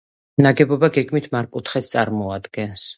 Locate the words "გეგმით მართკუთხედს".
0.97-1.95